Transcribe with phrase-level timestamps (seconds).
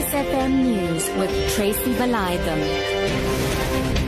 [0.00, 3.99] SiriusXM News with Tracy Valiathan.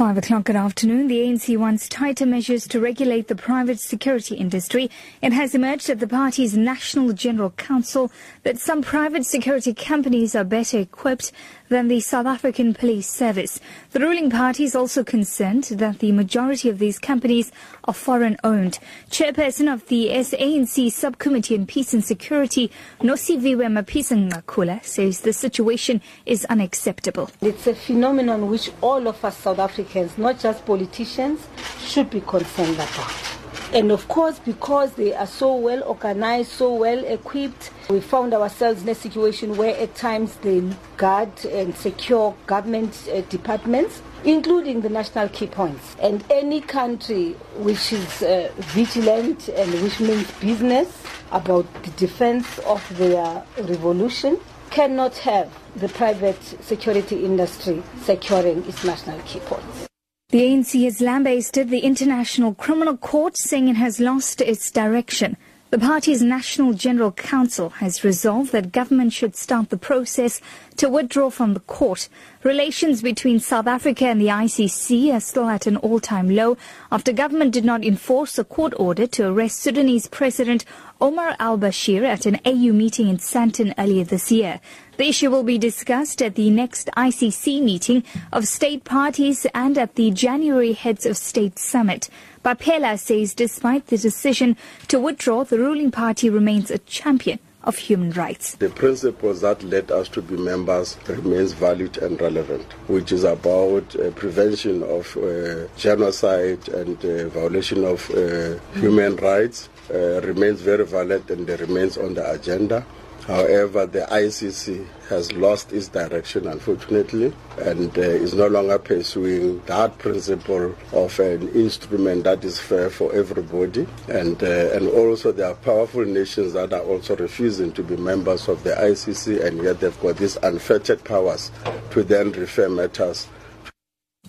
[0.00, 4.90] 5 o'clock at afternoon, the ANC wants tighter measures to regulate the private security industry.
[5.20, 8.10] It has emerged at the party's National General Council
[8.42, 11.32] that some private security companies are better equipped
[11.68, 13.60] than the South African Police Service.
[13.90, 17.52] The ruling party is also concerned that the majority of these companies
[17.84, 18.78] are foreign owned.
[19.10, 22.72] Chairperson of the SANC Subcommittee on Peace and Security,
[23.02, 27.30] Nosiviwe Mapisan says the situation is unacceptable.
[27.42, 31.46] It's a phenomenon which all of us South Africans not just politicians,
[31.80, 33.30] should be concerned about.
[33.72, 38.82] And of course, because they are so well organized, so well equipped, we found ourselves
[38.82, 40.60] in a situation where at times they
[40.96, 45.94] guard and secure government uh, departments, including the national key points.
[46.00, 52.84] And any country which is uh, vigilant and which means business about the defense of
[52.98, 59.86] their revolution cannot have the private security industry securing its national key points.
[60.30, 65.36] The ANC has lambasted the International Criminal Court, saying it has lost its direction.
[65.70, 70.40] The party's National General Council has resolved that government should start the process
[70.78, 72.08] to withdraw from the court.
[72.42, 76.56] Relations between South Africa and the ICC are still at an all-time low
[76.90, 80.64] after government did not enforce a court order to arrest Sudanese President
[81.00, 84.60] Omar al-Bashir at an AU meeting in Sandton earlier this year.
[84.96, 89.94] The issue will be discussed at the next ICC meeting of state parties and at
[89.94, 92.10] the January Heads of State Summit.
[92.42, 94.56] Bapela says despite the decision
[94.88, 98.54] to withdraw, the ruling party remains a champion of human rights.
[98.54, 103.94] The principles that led us to be members remains valid and relevant, which is about
[103.96, 110.86] uh, prevention of uh, genocide and uh, violation of uh, human rights, uh, remains very
[110.86, 112.86] valid and remains on the agenda.
[113.26, 119.98] However, the ICC has lost its direction, unfortunately, and uh, is no longer pursuing that
[119.98, 123.86] principle of an instrument that is fair for everybody.
[124.08, 128.48] And, uh, and also, there are powerful nations that are also refusing to be members
[128.48, 131.50] of the ICC, and yet they've got these unfettered powers
[131.90, 133.28] to then refer matters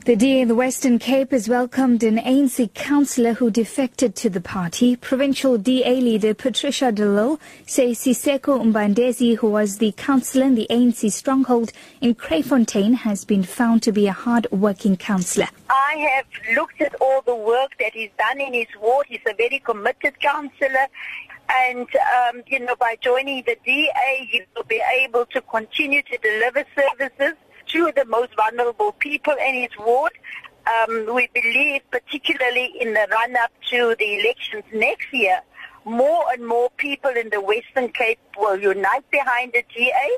[0.06, 4.42] the DA in the Western Cape has welcomed an ANC councillor who defected to the
[4.42, 4.96] party.
[4.96, 10.66] Provincial DA leader Patricia de Lille says Siseko Mbandezi, who was the councillor in the
[10.72, 15.50] ANC stronghold in Kraaifontein, has been found to be a hard-working councillor.
[15.70, 19.06] I have looked at all the work that he's done in his ward.
[19.08, 20.88] He's a very committed councillor.
[21.70, 26.18] And, um, you know, by joining the DA, he will be able to continue to
[26.18, 27.34] deliver services
[27.74, 30.12] to the most vulnerable people in his ward.
[30.68, 35.42] Um, we believe, particularly in the run-up to the elections next year,
[35.86, 40.18] more and more people in the Western Cape will unite behind the DA.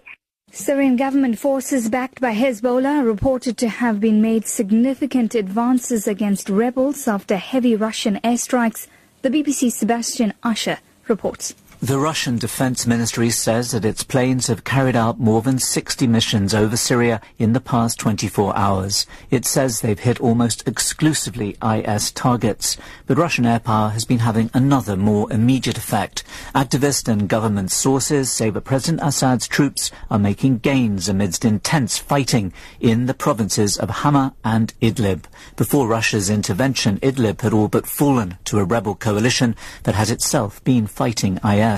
[0.51, 7.07] Syrian government forces backed by Hezbollah reported to have been made significant advances against rebels
[7.07, 8.87] after heavy Russian airstrikes.
[9.23, 11.55] The BBC's Sebastian Usher reports.
[11.83, 16.53] The Russian Defense Ministry says that its planes have carried out more than 60 missions
[16.53, 19.05] over Syria in the past 24 hours.
[19.29, 22.77] It says they've hit almost exclusively IS targets.
[23.05, 26.23] But Russian air power has been having another more immediate effect.
[26.55, 32.53] Activist and government sources say that President Assad's troops are making gains amidst intense fighting
[32.79, 35.25] in the provinces of Hama and Idlib.
[35.57, 40.63] Before Russia's intervention, Idlib had all but fallen to a rebel coalition that has itself
[40.63, 41.72] been fighting IS.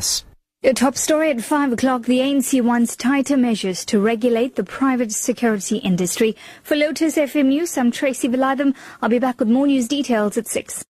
[0.63, 2.01] A top story at 5 o'clock.
[2.03, 6.35] The ANC wants tighter measures to regulate the private security industry.
[6.63, 8.75] For Lotus FM News, I'm Tracy Valaydham.
[9.01, 10.83] I'll be back with more news details at 6.